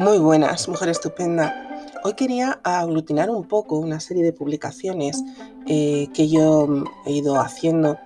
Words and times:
Muy 0.00 0.16
buenas, 0.16 0.66
mujer 0.66 0.88
estupenda. 0.88 1.68
Hoy 2.04 2.14
quería 2.14 2.58
aglutinar 2.64 3.28
un 3.28 3.46
poco 3.46 3.76
una 3.76 4.00
serie 4.00 4.24
de 4.24 4.32
publicaciones 4.32 5.22
eh, 5.66 6.08
que 6.14 6.26
yo 6.26 6.86
he 7.04 7.12
ido 7.12 7.38
haciendo 7.38 7.98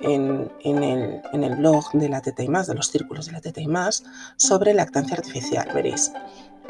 en, 0.00 0.50
el, 0.64 1.56
blog 1.56 1.92
de 1.92 2.08
la 2.08 2.22
Teta 2.22 2.42
y 2.42 2.48
Más, 2.48 2.66
de 2.66 2.74
los 2.74 2.88
círculos 2.88 3.26
de 3.26 3.32
la 3.32 3.42
Teta 3.42 3.60
y 3.60 3.66
Más, 3.66 4.04
sobre 4.38 4.72
lactancia 4.72 5.18
artificial. 5.18 5.68
Veréis, 5.74 6.12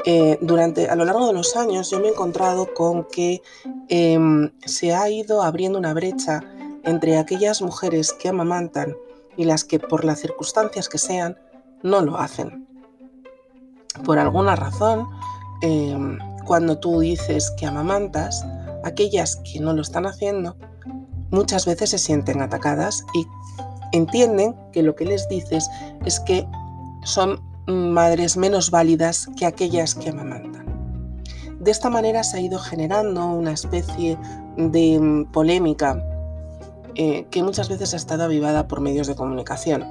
eh, 0.05 0.37
durante, 0.41 0.89
a 0.89 0.95
lo 0.97 1.05
largo 1.05 1.27
de 1.27 1.33
los 1.33 1.55
años 1.55 1.89
yo 1.89 2.01
me 2.01 2.09
he 2.09 2.11
encontrado 2.11 2.73
con 2.73 3.05
que 3.05 3.41
em, 3.87 4.51
se 4.65 4.93
ha 4.93 5.09
ido 5.09 5.41
abriendo 5.41 5.79
una 5.79 5.93
brecha 5.93 6.41
entre 6.83 7.17
aquellas 7.17 7.61
mujeres 7.61 8.11
que 8.11 8.27
amamantan 8.27 8.93
y 9.37 9.45
las 9.45 9.63
que 9.63 9.79
por 9.79 10.03
las 10.03 10.19
circunstancias 10.19 10.89
que 10.89 10.97
sean 10.97 11.37
no 11.81 12.01
lo 12.01 12.17
hacen. 12.17 12.64
Por 14.03 14.19
alguna 14.19 14.55
razón, 14.55 15.07
em, 15.61 16.17
cuando 16.45 16.77
tú 16.77 16.99
dices 16.99 17.51
que 17.57 17.65
amamantas, 17.65 18.45
aquellas 18.83 19.37
que 19.37 19.59
no 19.59 19.73
lo 19.73 19.81
están 19.81 20.05
haciendo 20.05 20.55
muchas 21.31 21.65
veces 21.65 21.89
se 21.89 21.97
sienten 21.97 22.41
atacadas 22.41 23.05
y 23.13 23.27
entienden 23.91 24.55
que 24.71 24.83
lo 24.83 24.95
que 24.95 25.05
les 25.05 25.27
dices 25.27 25.69
es 26.05 26.19
que 26.19 26.47
son 27.03 27.41
madres 27.67 28.37
menos 28.37 28.71
válidas 28.71 29.27
que 29.37 29.45
aquellas 29.45 29.95
que 29.95 30.09
amamantan. 30.09 30.65
De 31.59 31.71
esta 31.71 31.89
manera 31.89 32.23
se 32.23 32.37
ha 32.37 32.39
ido 32.41 32.59
generando 32.59 33.25
una 33.25 33.51
especie 33.51 34.17
de 34.57 34.99
mm, 34.99 35.31
polémica 35.31 36.03
eh, 36.95 37.25
que 37.31 37.43
muchas 37.43 37.69
veces 37.69 37.93
ha 37.93 37.97
estado 37.97 38.23
avivada 38.23 38.67
por 38.67 38.81
medios 38.81 39.07
de 39.07 39.15
comunicación. 39.15 39.83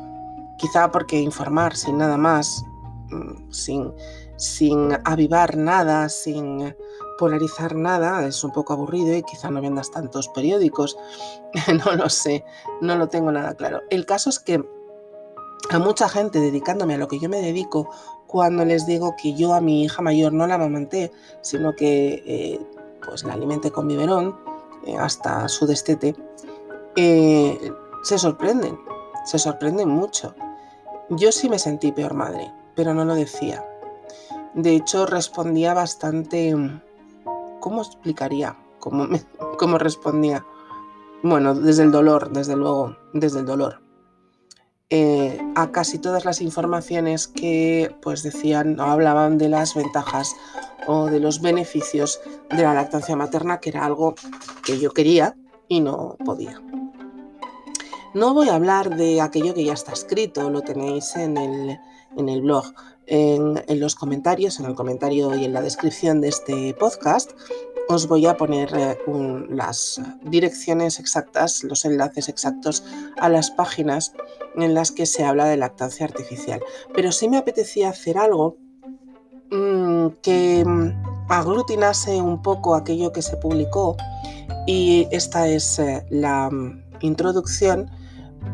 Quizá 0.57 0.91
porque 0.93 1.21
informar 1.21 1.77
sin 1.77 1.99
nada 1.99 2.17
más, 2.17 2.65
sin, 3.51 3.93
sin 4.37 4.97
avivar 5.05 5.57
nada, 5.57 6.09
sin 6.09 6.75
polarizar 7.19 7.75
nada, 7.75 8.27
es 8.27 8.43
un 8.45 8.53
poco 8.53 8.73
aburrido 8.73 9.17
y 9.17 9.23
quizá 9.23 9.51
no 9.51 9.61
vendas 9.61 9.91
tantos 9.91 10.29
periódicos, 10.29 10.97
no 11.85 11.93
lo 11.95 12.09
sé, 12.09 12.45
no 12.81 12.97
lo 12.97 13.09
tengo 13.09 13.31
nada 13.33 13.55
claro. 13.55 13.83
El 13.91 14.07
caso 14.07 14.31
es 14.31 14.39
que 14.39 14.65
a 15.71 15.79
mucha 15.79 16.09
gente 16.09 16.41
dedicándome 16.41 16.95
a 16.95 16.99
lo 16.99 17.09
que 17.09 17.19
yo 17.19 17.29
me 17.29 17.41
dedico, 17.41 17.89
cuando 18.27 18.65
les 18.65 18.87
digo 18.87 19.15
que 19.17 19.35
yo 19.35 19.55
a 19.55 19.61
mi 19.61 19.85
hija 19.85 20.03
mayor 20.03 20.33
no 20.33 20.47
la 20.47 20.57
amamanté, 20.57 21.13
sino 21.41 21.75
que 21.75 22.23
eh, 22.27 22.61
pues 23.07 23.25
la 23.25 23.35
alimenté 23.35 23.71
con 23.71 23.87
biberón 23.87 24.37
eh, 24.87 24.97
hasta 24.99 25.49
su 25.49 25.67
destete, 25.67 26.17
eh, 26.97 27.73
se 28.03 28.19
sorprenden, 28.19 28.79
se 29.25 29.39
sorprenden 29.39 29.89
mucho. 29.89 30.35
Yo 31.11 31.33
sí 31.33 31.49
me 31.49 31.59
sentí 31.59 31.93
peor 31.93 32.15
madre, 32.15 32.53
pero 32.75 32.95
no 32.95 33.05
lo 33.05 33.15
decía. 33.15 33.65
De 34.55 34.75
hecho, 34.75 35.07
respondía 35.07 35.75
bastante... 35.75 36.55
¿Cómo 37.61 37.83
explicaría? 37.83 38.57
¿Cómo, 38.79 39.09
cómo 39.59 39.79
respondía? 39.79 40.45
Bueno, 41.23 41.55
desde 41.55 41.85
el 41.85 41.91
dolor, 41.91 42.31
desde 42.31 42.57
luego, 42.57 42.97
desde 43.15 43.41
el 43.41 43.47
dolor. 43.47 43.81
Eh, 44.91 45.41
a 45.57 45.73
casi 45.73 45.99
todas 45.99 46.25
las 46.27 46.43
informaciones 46.43 47.27
que 47.27 47.97
pues 48.03 48.23
decían 48.23 48.79
o 48.79 48.85
hablaban 48.85 49.39
de 49.39 49.49
las 49.49 49.75
ventajas 49.75 50.37
o 50.87 51.07
de 51.07 51.21
los 51.21 51.41
beneficios 51.41 52.21
de 52.51 52.63
la 52.63 52.75
lactancia 52.75 53.17
materna, 53.17 53.59
que 53.59 53.71
era 53.71 53.87
algo 53.87 54.15
que 54.63 54.79
yo 54.79 54.93
quería 54.93 55.35
y 55.67 55.81
no 55.81 56.17
podía. 56.25 56.61
No 58.13 58.35
voy 58.35 58.51
a 58.51 58.55
hablar 58.55 58.95
de 58.95 59.21
aquello 59.21 59.55
que 59.55 59.65
ya 59.65 59.73
está 59.73 59.93
escrito, 59.93 60.51
lo 60.51 60.61
tenéis 60.61 61.17
en 61.17 61.39
el, 61.39 61.81
en 62.17 62.29
el 62.29 62.43
blog, 62.43 62.65
en, 63.07 63.63
los 63.81 63.95
comentarios, 63.95 64.61
en 64.61 64.67
el 64.67 64.75
comentario 64.75 65.35
y 65.35 65.45
en 65.45 65.53
la 65.53 65.61
descripción 65.61 66.21
de 66.21 66.29
este 66.29 66.75
podcast, 66.75 67.33
os 67.89 68.09
voy 68.09 68.27
a 68.27 68.37
poner 68.37 68.71
eh, 68.75 68.99
las 69.49 70.01
direcciones 70.23 70.99
exactas, 70.99 71.65
los 71.65 71.85
enlaces 71.85 72.29
exactos 72.29 72.83
a 73.19 73.29
las 73.29 73.51
páginas 73.51 74.15
en 74.57 74.75
las 74.75 74.91
que 74.91 75.07
se 75.07 75.25
habla 75.25 75.45
de 75.47 75.57
lactancia 75.57 76.07
artificial. 76.07 76.61
Pero 76.95 77.13
sí 77.13 77.29
me 77.29 77.37
apetecía 77.37 77.91
hacer 77.91 78.17
algo 78.17 78.57
mm, 79.51 80.07
que 80.23 80.65
mm, 80.65 81.29
aglutinase 81.29 82.21
un 82.21 82.41
poco 82.41 82.75
aquello 82.75 83.13
que 83.13 83.23
se 83.23 83.37
publicó 83.37 83.97
y 84.67 85.07
esta 85.11 85.47
es 85.47 85.79
eh, 85.79 86.07
la 86.09 86.49
mm, 86.51 86.85
introducción, 87.01 87.91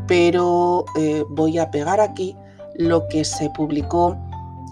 pero 0.07 0.85
eh, 0.97 1.23
voy 1.29 1.57
a 1.57 1.71
pegar 1.71 2.01
aquí 2.01 2.35
lo 2.75 3.07
que 3.07 3.23
se 3.25 3.49
publicó 3.51 4.17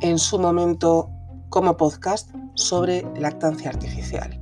en 0.01 0.17
su 0.17 0.39
momento 0.39 1.09
como 1.49 1.77
podcast 1.77 2.29
sobre 2.55 3.05
lactancia 3.17 3.69
artificial. 3.69 4.39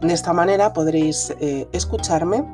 De 0.00 0.12
esta 0.12 0.32
manera 0.32 0.72
podréis 0.72 1.34
eh, 1.40 1.68
escucharme 1.72 2.44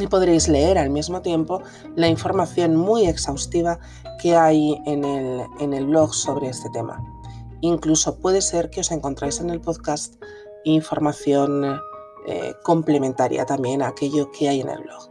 y 0.00 0.06
podréis 0.06 0.48
leer 0.48 0.78
al 0.78 0.90
mismo 0.90 1.22
tiempo 1.22 1.62
la 1.94 2.08
información 2.08 2.76
muy 2.76 3.06
exhaustiva 3.06 3.78
que 4.20 4.36
hay 4.36 4.80
en 4.86 5.04
el, 5.04 5.42
en 5.60 5.74
el 5.74 5.86
blog 5.86 6.14
sobre 6.14 6.48
este 6.48 6.68
tema. 6.70 7.02
Incluso 7.60 8.18
puede 8.18 8.40
ser 8.40 8.70
que 8.70 8.80
os 8.80 8.90
encontráis 8.90 9.40
en 9.40 9.50
el 9.50 9.60
podcast 9.60 10.14
información 10.64 11.80
eh, 12.26 12.54
complementaria 12.62 13.46
también 13.46 13.82
a 13.82 13.88
aquello 13.88 14.30
que 14.30 14.48
hay 14.48 14.60
en 14.60 14.68
el 14.68 14.80
blog. 14.80 15.10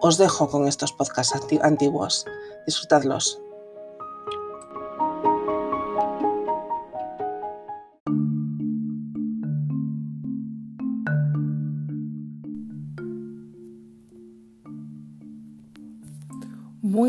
Os 0.00 0.18
dejo 0.18 0.48
con 0.48 0.68
estos 0.68 0.92
podcasts 0.92 1.34
antiguos. 1.62 2.26
Disfrutadlos. 2.66 3.43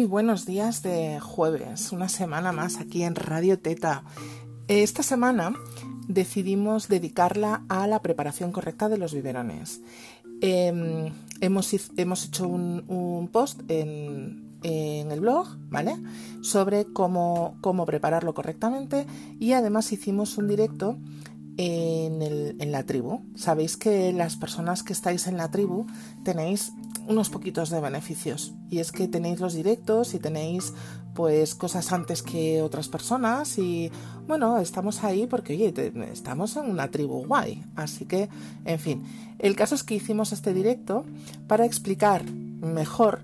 Buenos 0.07 0.45
días 0.45 0.83
de 0.83 1.19
jueves, 1.19 1.91
una 1.91 2.09
semana 2.09 2.51
más 2.51 2.77
aquí 2.77 3.01
en 3.03 3.15
Radio 3.15 3.57
Teta. 3.57 4.03
Esta 4.67 5.01
semana 5.01 5.53
decidimos 6.07 6.87
dedicarla 6.87 7.63
a 7.69 7.87
la 7.87 8.01
preparación 8.03 8.51
correcta 8.51 8.87
de 8.87 8.99
los 8.99 9.15
biberones. 9.15 9.81
Em, 10.41 11.11
hemos, 11.41 11.75
hemos, 11.97 12.25
hecho 12.25 12.47
un, 12.47 13.29
post 13.31 13.61
en, 13.67 14.43
el 14.61 15.19
blog, 15.19 15.47
¿vale? 15.69 15.95
Sobre 16.41 16.85
cómo, 16.85 17.57
cómo 17.61 17.85
prepararlo 17.85 18.35
correctamente 18.35 19.07
y 19.39 19.53
además 19.53 19.91
hicimos 19.91 20.37
un 20.37 20.47
directo 20.47 20.97
en, 21.57 22.71
la 22.71 22.83
tribu. 22.83 23.21
Sabéis 23.35 23.77
que 23.77 24.13
las 24.13 24.35
personas 24.35 24.83
que 24.83 24.93
estáis 24.93 25.27
en 25.27 25.37
la 25.37 25.49
tribu 25.49 25.87
tenéis 26.23 26.73
unos 27.07 27.29
poquitos 27.29 27.69
de 27.69 27.79
beneficios. 27.79 28.53
Y 28.69 28.79
es 28.79 28.91
que 28.91 29.07
tenéis 29.07 29.39
los 29.39 29.53
directos 29.53 30.13
y 30.13 30.19
tenéis 30.19 30.73
pues 31.13 31.55
cosas 31.55 31.93
antes 31.93 32.21
que 32.21 32.61
otras 32.61 32.89
personas 32.89 33.57
y 33.57 33.89
bueno, 34.27 34.57
estamos 34.59 35.03
ahí 35.03 35.27
porque 35.27 35.53
oye, 35.53 35.73
estamos 36.11 36.57
en 36.57 36.69
una 36.69 36.91
tribu 36.91 37.25
guay. 37.25 37.63
Así 37.75 38.05
que, 38.05 38.29
en 38.65 38.79
fin, 38.79 39.03
el 39.39 39.55
caso 39.55 39.75
es 39.75 39.83
que 39.83 39.95
hicimos 39.95 40.33
este 40.33 40.53
directo 40.53 41.05
para 41.47 41.65
explicar 41.65 42.29
mejor 42.29 43.21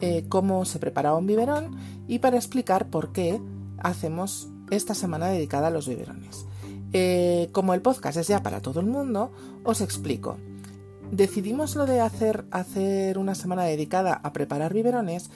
eh, 0.00 0.24
cómo 0.28 0.64
se 0.64 0.78
preparaba 0.78 1.18
un 1.18 1.26
biberón 1.26 1.76
y 2.08 2.20
para 2.20 2.36
explicar 2.36 2.86
por 2.86 3.12
qué 3.12 3.40
hacemos 3.78 4.48
esta 4.70 4.94
semana 4.94 5.28
dedicada 5.28 5.68
a 5.68 5.70
los 5.70 5.88
biberones. 5.88 6.46
Eh, 6.92 7.50
como 7.52 7.74
el 7.74 7.82
podcast 7.82 8.16
es 8.16 8.28
ya 8.28 8.42
para 8.42 8.62
todo 8.62 8.80
el 8.80 8.86
mundo, 8.86 9.30
os 9.64 9.80
explico 9.82 10.38
decidimos 11.10 11.76
lo 11.76 11.86
de 11.86 12.00
hacer, 12.00 12.44
hacer 12.50 13.18
una 13.18 13.34
semana 13.34 13.64
dedicada 13.64 14.20
a 14.22 14.32
preparar 14.32 14.74
biberones 14.74 15.30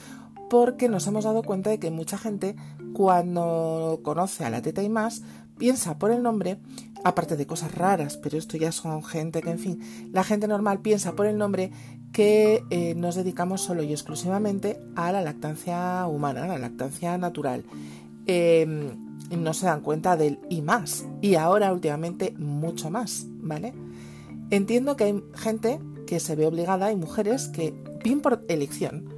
porque 0.48 0.88
nos 0.88 1.06
hemos 1.06 1.24
dado 1.24 1.42
cuenta 1.42 1.70
de 1.70 1.78
que 1.78 1.90
mucha 1.90 2.18
gente 2.18 2.56
cuando 2.92 4.00
conoce 4.02 4.44
a 4.44 4.50
la 4.50 4.62
teta 4.62 4.82
y 4.82 4.88
más 4.88 5.22
piensa 5.58 5.98
por 5.98 6.10
el 6.10 6.22
nombre, 6.22 6.58
aparte 7.04 7.36
de 7.36 7.46
cosas 7.46 7.74
raras, 7.74 8.16
pero 8.16 8.36
esto 8.36 8.56
ya 8.56 8.72
son 8.72 9.04
gente 9.04 9.42
que, 9.42 9.50
en 9.50 9.58
fin, 9.58 10.10
la 10.12 10.24
gente 10.24 10.48
normal 10.48 10.80
piensa 10.80 11.12
por 11.12 11.26
el 11.26 11.38
nombre 11.38 11.70
que 12.12 12.64
eh, 12.70 12.94
nos 12.96 13.14
dedicamos 13.14 13.60
solo 13.60 13.82
y 13.82 13.92
exclusivamente 13.92 14.80
a 14.96 15.12
la 15.12 15.22
lactancia 15.22 16.06
humana, 16.06 16.44
a 16.44 16.48
la 16.48 16.58
lactancia 16.58 17.16
natural. 17.18 17.64
Em, 18.26 18.90
no 19.30 19.54
se 19.54 19.66
dan 19.66 19.82
cuenta 19.82 20.16
del 20.16 20.40
y 20.48 20.62
más, 20.62 21.06
y 21.20 21.36
ahora 21.36 21.72
últimamente 21.72 22.34
mucho 22.36 22.90
más, 22.90 23.26
¿vale? 23.28 23.72
Entiendo 24.50 24.96
que 24.96 25.04
hay 25.04 25.24
gente 25.34 25.80
que 26.06 26.20
se 26.20 26.34
ve 26.34 26.46
obligada, 26.46 26.86
hay 26.86 26.96
mujeres 26.96 27.48
que, 27.48 27.72
bien 28.02 28.20
por 28.20 28.44
elección 28.48 29.08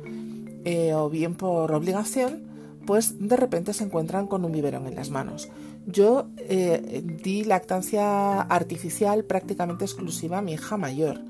eh, 0.64 0.94
o 0.94 1.08
bien 1.08 1.34
por 1.34 1.72
obligación, 1.72 2.42
pues 2.86 3.18
de 3.18 3.36
repente 3.36 3.72
se 3.72 3.84
encuentran 3.84 4.26
con 4.26 4.44
un 4.44 4.52
biberón 4.52 4.86
en 4.86 4.94
las 4.94 5.10
manos. 5.10 5.48
Yo 5.86 6.28
eh, 6.36 7.02
di 7.22 7.44
lactancia 7.44 8.42
artificial 8.42 9.24
prácticamente 9.24 9.84
exclusiva 9.84 10.38
a 10.38 10.42
mi 10.42 10.52
hija 10.52 10.76
mayor. 10.76 11.20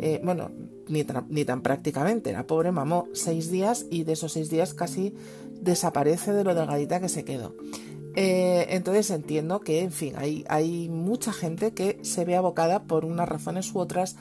Eh, 0.00 0.20
bueno, 0.22 0.50
ni 0.88 1.04
ni 1.28 1.44
tan, 1.44 1.62
prácticamente, 1.62 2.32
la 2.32 2.46
pobre 2.46 2.72
mamó 2.72 3.08
seis 3.12 3.50
días 3.50 3.86
y 3.90 4.04
de 4.04 4.12
esos 4.12 4.32
seis 4.32 4.48
días 4.48 4.72
casi 4.72 5.14
desaparece 5.60 6.32
de 6.32 6.44
lo 6.44 6.54
delgadita 6.54 7.00
que 7.00 7.08
se 7.08 7.24
quedó. 7.24 7.54
Eh, 8.20 8.74
entonces 8.74 9.12
entiendo 9.12 9.60
que, 9.60 9.80
en 9.80 9.92
fin, 9.92 10.14
hay, 10.16 10.88
mucha 10.88 11.32
gente 11.32 11.72
que 11.72 12.00
se 12.02 12.24
ve 12.24 12.34
abocada 12.34 12.82
por 12.82 13.04
unas 13.04 13.28
razones 13.28 13.72
u 13.72 13.78
otras 13.78 14.16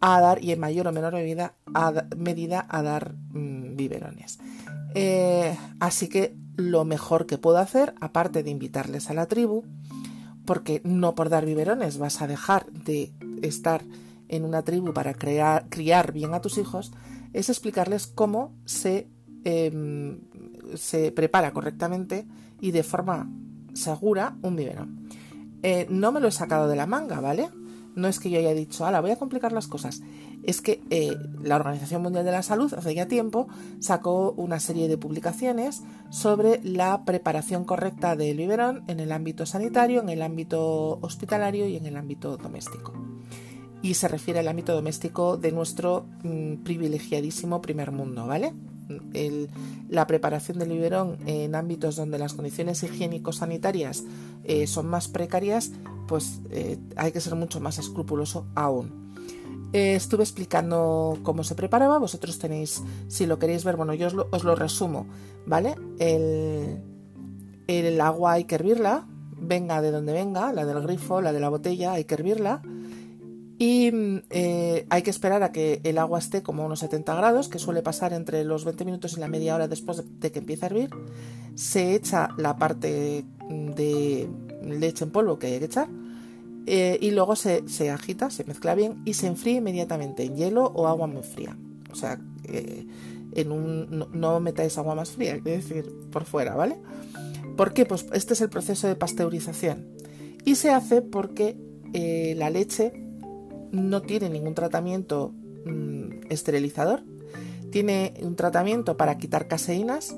a 0.00 0.18
dar, 0.18 0.42
y 0.42 0.52
en 0.52 0.60
mayor 0.60 0.88
o 0.88 0.92
menor 0.92 1.12
medida, 1.12 1.54
a, 1.74 2.82
dar 2.82 3.14
mm, 3.32 3.76
biberones. 3.76 4.38
Eh, 4.94 5.54
así 5.78 6.08
que 6.08 6.34
lo 6.56 6.86
mejor 6.86 7.26
que 7.26 7.36
puedo 7.36 7.58
hacer, 7.58 7.94
aparte 8.00 8.42
de 8.42 8.50
invitarles 8.50 9.10
a 9.10 9.14
la 9.14 9.26
tribu, 9.26 9.66
porque 10.46 10.80
no 10.82 11.14
por 11.14 11.28
dar 11.28 11.44
biberones 11.44 11.98
vas 11.98 12.22
a 12.22 12.26
dejar 12.26 12.72
de 12.72 13.12
estar 13.42 13.82
en 14.28 14.46
una 14.46 14.62
tribu 14.62 14.94
para 14.94 15.12
criar 15.12 16.12
bien 16.14 16.32
a 16.32 16.40
tus 16.40 16.56
hijos, 16.56 16.92
es 17.34 17.50
explicarles 17.50 18.06
cómo 18.06 18.56
se, 18.64 19.10
em, 19.44 20.22
se 20.76 21.12
prepara 21.12 21.52
correctamente 21.52 22.26
y 22.60 22.70
de 22.70 22.82
forma 22.82 23.30
segura 23.74 24.36
un 24.42 24.56
biberón. 24.56 25.08
Eh, 25.62 25.86
no 25.88 26.12
me 26.12 26.20
lo 26.20 26.28
he 26.28 26.32
sacado 26.32 26.68
de 26.68 26.76
la 26.76 26.86
manga, 26.86 27.20
¿vale? 27.20 27.48
No 27.94 28.08
es 28.08 28.18
que 28.18 28.28
yo 28.28 28.38
haya 28.38 28.54
dicho, 28.54 28.90
la 28.90 29.00
voy 29.00 29.12
a 29.12 29.16
complicar 29.16 29.52
las 29.52 29.68
cosas. 29.68 30.02
Es 30.42 30.60
que 30.60 30.82
eh, 30.90 31.16
la 31.42 31.56
Organización 31.56 32.02
Mundial 32.02 32.24
de 32.24 32.32
la 32.32 32.42
Salud 32.42 32.74
hace 32.74 32.94
ya 32.94 33.06
tiempo 33.06 33.48
sacó 33.78 34.32
una 34.32 34.60
serie 34.60 34.88
de 34.88 34.98
publicaciones 34.98 35.82
sobre 36.10 36.60
la 36.64 37.04
preparación 37.04 37.64
correcta 37.64 38.16
del 38.16 38.36
biberón 38.36 38.82
en 38.88 39.00
el 39.00 39.12
ámbito 39.12 39.46
sanitario, 39.46 40.00
en 40.02 40.08
el 40.08 40.22
ámbito 40.22 40.98
hospitalario 41.00 41.66
y 41.68 41.76
en 41.76 41.86
el 41.86 41.96
ámbito 41.96 42.36
doméstico. 42.36 42.92
Y 43.80 43.94
se 43.94 44.08
refiere 44.08 44.40
al 44.40 44.48
ámbito 44.48 44.74
doméstico 44.74 45.36
de 45.36 45.52
nuestro 45.52 46.06
mm, 46.24 46.64
privilegiadísimo 46.64 47.62
primer 47.62 47.92
mundo, 47.92 48.26
¿vale? 48.26 48.52
La 49.88 50.06
preparación 50.06 50.58
del 50.58 50.70
biberón 50.70 51.18
en 51.26 51.54
ámbitos 51.54 51.96
donde 51.96 52.18
las 52.18 52.34
condiciones 52.34 52.82
higiénico-sanitarias 52.82 54.04
eh, 54.44 54.66
son 54.66 54.86
más 54.86 55.08
precarias, 55.08 55.72
pues 56.06 56.40
eh, 56.50 56.78
hay 56.96 57.12
que 57.12 57.20
ser 57.20 57.34
mucho 57.34 57.60
más 57.60 57.78
escrupuloso 57.78 58.46
aún. 58.54 59.04
Eh, 59.72 59.94
estuve 59.96 60.22
explicando 60.22 61.18
cómo 61.22 61.42
se 61.42 61.54
preparaba, 61.54 61.98
vosotros 61.98 62.38
tenéis, 62.38 62.82
si 63.08 63.26
lo 63.26 63.38
queréis 63.38 63.64
ver, 63.64 63.76
bueno, 63.76 63.94
yo 63.94 64.08
os 64.30 64.44
lo, 64.44 64.54
resumo, 64.54 65.06
¿vale? 65.46 65.74
El, 65.98 66.80
el 67.66 68.00
agua 68.00 68.32
hay 68.32 68.44
que 68.44 68.54
hervirla, 68.54 69.06
venga 69.36 69.82
de 69.82 69.90
donde 69.90 70.12
venga, 70.12 70.52
la 70.52 70.64
del 70.64 70.80
grifo, 70.82 71.20
la 71.20 71.32
de 71.32 71.40
la 71.40 71.48
botella, 71.48 71.92
hay 71.92 72.04
que 72.04 72.14
hervirla 72.14 72.62
y 73.64 73.90
eh, 74.28 74.84
hay 74.90 75.00
que 75.00 75.08
esperar 75.08 75.42
a 75.42 75.50
que 75.50 75.80
el 75.84 75.96
agua 75.96 76.18
esté 76.18 76.42
como 76.42 76.62
a 76.62 76.66
unos 76.66 76.80
70 76.80 77.14
grados, 77.14 77.48
que 77.48 77.58
suele 77.58 77.80
pasar 77.80 78.12
entre 78.12 78.44
los 78.44 78.66
20 78.66 78.84
minutos 78.84 79.16
y 79.16 79.20
la 79.20 79.26
media 79.26 79.54
hora 79.54 79.68
después 79.68 80.04
de 80.20 80.30
que 80.30 80.40
empiece 80.40 80.66
a 80.66 80.68
hervir. 80.68 80.90
Se 81.54 81.94
echa 81.94 82.28
la 82.36 82.58
parte 82.58 83.24
de 83.48 84.28
leche 84.62 85.04
en 85.04 85.10
polvo 85.10 85.38
que 85.38 85.46
hay 85.46 85.58
que 85.60 85.64
echar. 85.64 85.88
Eh, 86.66 86.98
y 87.00 87.12
luego 87.12 87.36
se, 87.36 87.62
agita, 87.90 88.28
se 88.28 88.44
mezcla 88.44 88.74
bien 88.74 89.00
y 89.06 89.14
se 89.14 89.28
enfría 89.28 89.56
inmediatamente 89.56 90.24
en 90.24 90.36
hielo 90.36 90.66
o 90.66 90.86
agua 90.86 91.06
muy 91.06 91.22
fría. 91.22 91.56
O 91.90 91.94
sea, 91.94 92.20
eh, 92.44 92.84
no, 93.46 94.40
metáis 94.40 94.76
agua 94.76 94.94
más 94.94 95.10
fría, 95.10 95.36
es 95.36 95.44
decir, 95.44 95.90
por 96.12 96.26
fuera, 96.26 96.54
¿vale? 96.54 96.76
¿Por 97.56 97.72
qué? 97.72 97.86
Pues 97.86 98.04
este 98.12 98.34
es 98.34 98.42
el 98.42 98.50
proceso 98.50 98.88
de 98.88 98.94
pasteurización. 98.94 99.86
Y 100.44 100.56
se 100.56 100.68
hace 100.68 101.00
porque 101.00 101.56
la 102.36 102.50
leche 102.50 103.03
no 103.74 104.02
tiene 104.02 104.30
ningún 104.30 104.54
tratamiento 104.54 105.32
mm, 105.66 106.30
esterilizador, 106.30 107.02
tiene 107.70 108.14
un 108.22 108.36
tratamiento 108.36 108.96
para 108.96 109.18
quitar 109.18 109.48
caseínas 109.48 110.16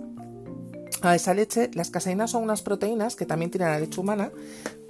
a 1.02 1.14
esa 1.14 1.34
leche. 1.34 1.70
Las 1.74 1.90
caseínas 1.90 2.30
son 2.30 2.42
unas 2.42 2.62
proteínas 2.62 3.16
que 3.16 3.26
también 3.26 3.50
tienen 3.50 3.70
la 3.70 3.80
leche 3.80 4.00
humana, 4.00 4.30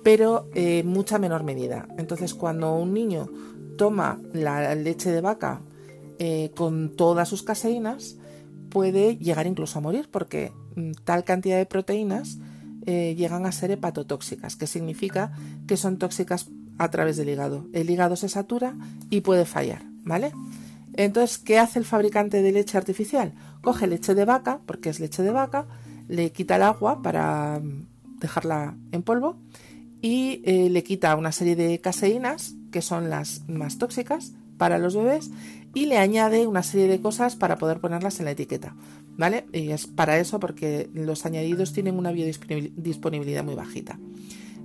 pero 0.02 0.48
en 0.54 0.86
mucha 0.86 1.18
menor 1.18 1.44
medida. 1.44 1.86
Entonces, 1.96 2.34
cuando 2.34 2.74
un 2.74 2.92
niño 2.92 3.28
toma 3.76 4.20
la 4.32 4.74
leche 4.74 5.10
de 5.10 5.20
vaca 5.20 5.60
eh, 6.18 6.50
con 6.56 6.96
todas 6.96 7.28
sus 7.28 7.42
caseínas, 7.42 8.16
puede 8.70 9.16
llegar 9.16 9.46
incluso 9.46 9.78
a 9.78 9.82
morir 9.82 10.08
porque 10.10 10.52
mm, 10.74 10.92
tal 11.04 11.24
cantidad 11.24 11.58
de 11.58 11.66
proteínas 11.66 12.38
eh, 12.86 13.14
llegan 13.16 13.46
a 13.46 13.52
ser 13.52 13.70
hepatotóxicas, 13.70 14.56
que 14.56 14.66
significa 14.66 15.32
que 15.66 15.76
son 15.76 15.98
tóxicas 15.98 16.48
a 16.78 16.90
través 16.90 17.16
del 17.16 17.28
hígado. 17.28 17.66
El 17.72 17.90
hígado 17.90 18.16
se 18.16 18.28
satura 18.28 18.74
y 19.10 19.20
puede 19.20 19.44
fallar, 19.44 19.82
¿vale? 20.04 20.32
Entonces, 20.94 21.38
¿qué 21.38 21.58
hace 21.58 21.78
el 21.78 21.84
fabricante 21.84 22.42
de 22.42 22.52
leche 22.52 22.78
artificial? 22.78 23.34
Coge 23.62 23.86
leche 23.86 24.14
de 24.14 24.24
vaca, 24.24 24.60
porque 24.66 24.88
es 24.88 25.00
leche 25.00 25.22
de 25.22 25.30
vaca, 25.30 25.66
le 26.08 26.32
quita 26.32 26.56
el 26.56 26.62
agua 26.62 27.02
para 27.02 27.60
mm, 27.60 28.18
dejarla 28.20 28.76
en 28.92 29.02
polvo 29.02 29.36
y 30.00 30.42
eh, 30.44 30.70
le 30.70 30.82
quita 30.82 31.16
una 31.16 31.32
serie 31.32 31.56
de 31.56 31.80
caseínas, 31.80 32.54
que 32.70 32.82
son 32.82 33.10
las 33.10 33.48
más 33.48 33.78
tóxicas 33.78 34.32
para 34.56 34.78
los 34.78 34.96
bebés, 34.96 35.30
y 35.74 35.86
le 35.86 35.98
añade 35.98 36.46
una 36.46 36.62
serie 36.62 36.88
de 36.88 37.00
cosas 37.00 37.36
para 37.36 37.58
poder 37.58 37.80
ponerlas 37.80 38.18
en 38.18 38.24
la 38.24 38.30
etiqueta, 38.30 38.74
¿vale? 39.18 39.46
Y 39.52 39.70
es 39.72 39.86
para 39.86 40.18
eso 40.18 40.40
porque 40.40 40.88
los 40.94 41.26
añadidos 41.26 41.74
tienen 41.74 41.98
una 41.98 42.12
biodisponibilidad 42.12 43.44
muy 43.44 43.54
bajita. 43.54 43.98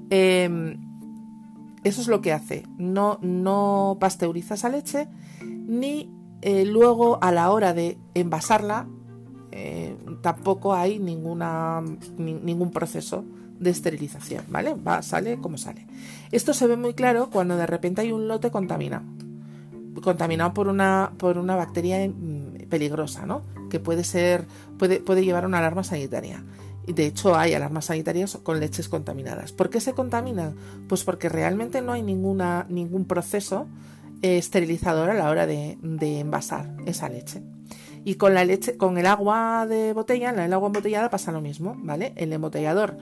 Eh, 0.10 0.78
eso 1.83 2.01
es 2.01 2.07
lo 2.07 2.22
que 2.22 2.33
hace. 2.33 2.63
No, 2.78 3.18
no 3.22 3.98
pasteuriza 4.00 4.56
esa 4.56 4.69
leche 4.69 5.07
ni 5.44 6.12
eh, 6.42 6.66
luego 6.66 7.19
a 7.22 7.31
la 7.31 7.51
hora 7.51 7.74
de 7.74 7.98
envasarla 8.13 8.88
eh, 9.51 9.98
tampoco 10.22 10.74
hay 10.74 11.00
ninguna, 11.00 11.83
ningún 12.18 12.72
proceso 12.72 13.25
de 13.60 13.69
esterilización, 13.69 14.45
¿vale? 14.50 14.74
Va, 14.74 15.01
sale 15.01 15.38
como 15.39 15.57
sale. 15.57 15.86
Esto 16.31 16.54
se 16.54 16.68
ve 16.68 16.78
muy 16.78 16.94
claro 16.94 17.30
cuando 17.30 17.57
de 17.57 17.68
repente 17.68 18.01
hay 18.01 18.12
un 18.12 18.27
lote 18.27 18.50
contaminado. 18.50 19.04
Contaminado 20.01 20.54
por 20.54 20.68
una, 20.68 21.12
por 21.18 21.38
una 21.38 21.56
bacteria 21.56 22.07
mm, 22.07 22.69
peligrosa, 22.69 23.25
¿no? 23.25 23.42
Que 23.69 23.80
puede 23.80 24.04
ser, 24.04 24.48
puede, 24.80 25.00
puede 25.00 25.24
llevar 25.24 25.45
una 25.45 25.60
alarma 25.60 25.84
sanitaria. 25.84 26.44
De 26.88 27.06
hecho, 27.06 27.36
hay 27.36 27.54
alarmas 27.54 27.86
sanitarias 27.86 28.38
con 28.44 28.60
leches 28.60 28.89
contaminadas. 28.89 29.51
¿Por 29.51 29.69
qué 29.69 29.80
se 29.80 29.94
contaminan? 29.94 30.56
Pues 30.88 31.04
porque 31.04 31.30
realmente 31.30 31.81
no 31.81 31.92
hay 31.92 32.01
ninguna, 32.01 32.66
ningún 32.69 33.06
proceso 33.06 33.68
esterilizador 34.22 35.10
a 35.10 35.13
la 35.13 35.30
hora 35.30 35.48
de, 35.48 35.78
envasar 36.01 36.75
esa 36.86 37.10
leche. 37.10 37.42
Y 38.04 38.16
con 38.16 38.33
la 38.33 38.45
leche, 38.45 38.78
con 38.78 38.98
el 38.98 39.06
agua 39.06 39.66
de 39.68 39.94
botella, 39.94 40.31
el 40.31 40.54
agua 40.54 40.68
embotellada 40.68 41.10
pasa 41.10 41.31
lo 41.31 41.42
mismo, 41.42 41.75
¿vale? 41.79 42.13
El 42.15 42.34
embotellador, 42.34 42.98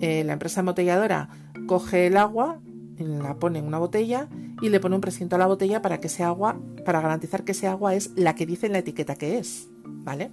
eh, 0.00 0.24
la 0.24 0.34
empresa 0.34 0.60
embotelladora 0.60 1.30
coge 1.66 2.06
el 2.06 2.16
agua, 2.16 2.60
la 2.98 3.34
pone 3.36 3.58
en 3.60 3.66
una 3.66 3.78
botella 3.78 4.28
y 4.60 4.68
le 4.68 4.78
pone 4.78 4.94
un 4.94 5.00
precinto 5.00 5.36
a 5.36 5.38
la 5.38 5.46
botella 5.46 5.80
para 5.80 6.00
que 6.00 6.08
ese 6.08 6.22
agua, 6.22 6.60
para 6.84 7.00
garantizar 7.00 7.44
que 7.44 7.52
ese 7.52 7.66
agua 7.66 7.94
es 7.94 8.10
la 8.14 8.34
que 8.34 8.46
dice 8.46 8.66
en 8.66 8.72
la 8.72 8.78
etiqueta 8.78 9.14
que 9.14 9.38
es, 9.38 9.68
¿vale? 9.84 10.30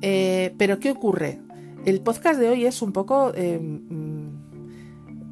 Eh, 0.00 0.54
pero 0.56 0.78
¿qué 0.78 0.92
ocurre? 0.92 1.40
El 1.84 2.00
podcast 2.00 2.38
de 2.38 2.48
hoy 2.48 2.66
es 2.66 2.82
un 2.82 2.92
poco 2.92 3.32
eh, 3.34 3.58
mm, 3.58 4.18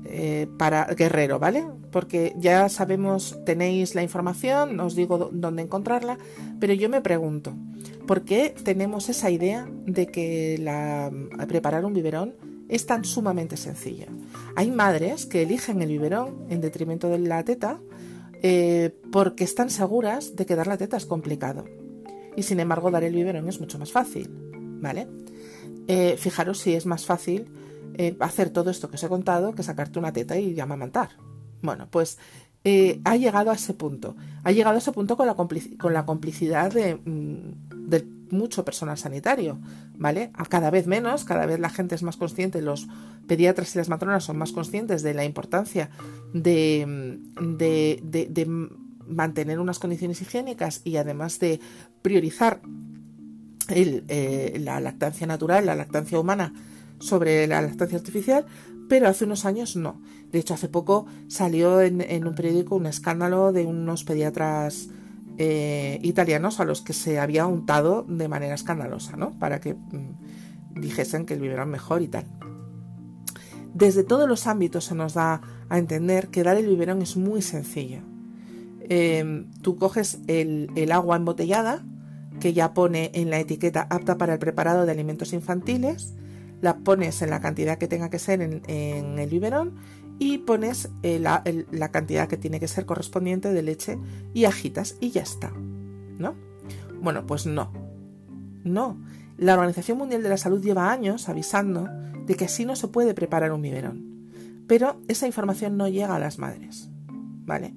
eh, 0.07 0.47
para 0.59 0.85
guerrero, 0.87 1.39
¿vale? 1.39 1.67
Porque 1.91 2.35
ya 2.39 2.69
sabemos, 2.69 3.39
tenéis 3.45 3.95
la 3.95 4.03
información, 4.03 4.79
os 4.81 4.95
digo 4.95 5.31
dónde 5.33 5.63
encontrarla, 5.63 6.19
pero 6.61 6.73
yo 6.73 6.89
me 6.89 7.01
pregunto, 7.01 7.55
¿por 8.07 8.23
qué 8.23 8.55
tenemos 8.63 9.09
esa 9.09 9.31
idea 9.31 9.69
de 9.85 10.07
que 10.07 10.59
la, 10.59 11.11
preparar 11.49 11.85
un 11.85 11.93
biberón 11.93 12.35
es 12.69 12.87
tan 12.87 13.05
sumamente 13.05 13.57
sencilla? 13.57 14.07
Hay 14.55 14.71
madres 14.71 15.27
que 15.27 15.43
eligen 15.43 15.83
el 15.83 15.89
biberón 15.89 16.47
en 16.49 16.61
detrimento 16.61 17.09
de 17.09 17.19
la 17.19 17.45
teta 17.45 17.81
eh, 18.43 18.95
porque 19.11 19.45
están 19.45 19.71
seguras 19.71 20.37
de 20.37 20.47
que 20.47 20.57
dar 20.57 20.67
la 20.67 20.77
teta 20.77 20.97
es 20.97 21.07
complicado. 21.07 21.65
Y 22.37 22.43
sin 22.43 22.61
embargo, 22.61 22.91
dar 22.91 23.05
el 23.05 23.15
biberón 23.15 23.49
es 23.49 23.61
mucho 23.61 23.79
más 23.79 23.91
fácil, 23.91 24.29
¿vale? 24.81 25.09
Eh, 25.89 26.17
fijaros 26.19 26.59
si 26.59 26.75
es 26.75 26.87
más 26.87 27.05
fácil 27.05 27.47
eh, 27.95 28.17
hacer 28.21 28.51
todo 28.51 28.71
esto 28.71 28.91
que 28.91 28.97
os 28.97 29.03
he 29.03 29.09
contado 29.09 29.55
que 29.55 29.63
sacarte 29.63 29.99
una 29.99 30.13
teta 30.13 30.39
y 30.39 30.59
amamantar. 30.61 31.11
Bueno, 31.63 31.89
pues 31.91 32.19
eh, 32.65 33.01
ha 33.05 33.17
llegado 33.17 33.51
a 33.51 33.55
ese 33.55 33.75
punto. 33.75 34.17
Ha 34.43 34.53
llegado 34.53 34.75
a 34.75 34.79
ese 34.79 34.93
punto 34.93 35.17
con 35.17 35.27
la, 35.27 36.05
complicidad 36.05 36.73
mm, 36.75 37.89
de, 37.89 38.17
mucho 38.31 38.65
personal 38.65 38.99
sanitario, 38.99 39.61
¿vale? 39.97 40.33
Cada 40.49 40.71
vez 40.71 40.89
menos, 40.89 41.23
cada 41.25 41.47
vez 41.47 41.61
la 41.61 41.71
gente 41.71 41.95
es 41.95 42.03
más 42.03 42.17
consciente, 42.17 42.61
los 42.61 42.89
pediatras 43.29 43.73
y 43.75 43.79
las 43.79 43.89
matronas 43.89 44.25
son 44.25 44.37
más 44.37 44.51
conscientes 44.51 45.03
de 45.03 45.15
la 45.15 45.25
importancia 45.25 45.91
de, 46.35 47.23
mm, 47.39 47.57
de 47.57 48.75
mantener 49.07 49.61
unas 49.61 49.79
condiciones 49.79 50.21
higiénicas 50.21 50.81
y 50.83 50.97
además 50.97 51.39
de 51.39 51.61
priorizar 52.03 52.61
eh, 53.69 54.59
la 54.61 54.81
lactancia 54.81 55.27
natural, 55.27 55.67
la 55.67 55.75
lactancia 55.75 56.19
humana 56.19 56.53
sobre 56.99 57.47
la 57.47 57.61
lactancia 57.63 57.99
artificial, 57.99 58.47
pero 58.89 59.09
hace 59.09 59.25
unos 59.25 59.45
años 59.45 59.77
no. 59.77 60.01
De 60.33 60.39
hecho, 60.39 60.55
hace 60.55 60.69
poco 60.69 61.07
salió 61.29 61.81
en, 61.81 62.27
un 62.27 62.35
periódico 62.35 62.77
un 62.77 62.87
escándalo 62.87 63.53
de 63.53 63.65
unos 63.65 64.05
pediatras 64.05 64.89
eh, 65.39 65.99
italianos 66.03 66.61
a 66.61 66.65
los 66.65 66.83
que 66.83 66.93
se 66.93 67.19
había 67.19 67.47
untado 67.47 68.05
de 68.09 68.29
manera 68.29 68.55
escandalosa, 68.55 69.17
¿no? 69.17 69.39
Para 69.39 69.61
que 69.61 69.75
mm, 69.75 70.81
dijesen 70.81 71.27
que 71.27 71.35
el 71.35 71.41
biberón 71.41 71.71
mejor 71.71 72.03
y 72.03 72.09
tal. 72.09 72.27
Desde 73.75 74.05
todos 74.05 74.29
los 74.29 74.47
ámbitos 74.47 74.85
se 74.87 74.95
nos 74.95 75.15
da 75.15 75.43
a 75.69 75.79
entender 75.79 76.29
que 76.29 76.43
dar 76.43 76.57
el 76.57 76.67
biberón 76.67 77.03
es 77.03 77.17
muy 77.17 77.43
sencillo. 77.43 78.01
Em, 78.89 79.51
tú 79.63 79.77
coges 79.77 80.21
el, 80.29 80.91
agua 80.93 81.17
embotellada, 81.17 81.85
que 82.41 82.53
ya 82.53 82.75
pone 82.75 83.11
en 83.15 83.31
la 83.31 83.39
etiqueta 83.39 83.87
apta 83.91 84.19
para 84.19 84.35
el 84.35 84.39
preparado 84.39 84.87
de 84.87 84.93
alimentos 84.93 85.33
infantiles, 85.33 86.15
la 86.61 86.79
pones 86.79 87.23
en 87.23 87.31
la 87.31 87.41
cantidad 87.41 87.79
que 87.79 87.89
tenga 87.89 88.11
que 88.11 88.19
ser 88.19 88.41
en, 88.41 89.19
el 89.19 89.31
biberón 89.31 89.75
y 90.19 90.39
pones 90.39 90.89
la, 91.03 91.43
la, 91.71 91.91
cantidad 91.91 92.29
que 92.29 92.37
tiene 92.37 92.59
que 92.61 92.69
ser 92.69 92.87
correspondiente 92.87 93.53
de 93.53 93.63
leche 93.63 93.99
y 94.33 94.45
agitas 94.45 94.97
y 95.01 95.11
ya 95.11 95.23
está. 95.23 95.53
¿No? 96.19 96.35
Bueno, 97.01 97.27
pues 97.27 97.47
no. 97.47 97.73
No. 98.65 98.99
La 99.37 99.55
Organización 99.55 99.99
Mundial 99.99 100.23
de 100.23 100.31
la 100.31 100.39
Salud 100.39 100.63
lleva 100.63 100.91
años 100.91 101.29
avisando 101.29 101.89
de 102.27 102.35
que 102.35 102.47
así 102.47 102.65
no 102.65 102.75
se 102.75 102.89
puede 102.89 103.15
preparar 103.15 103.53
un 103.53 103.63
biberón. 103.63 104.17
Pero 104.67 105.01
esa 105.09 105.27
información 105.27 105.77
no 105.77 105.89
llega 105.89 106.17
a 106.17 106.19
las 106.19 106.39
madres. 106.39 106.89
¿Vale? 107.45 107.75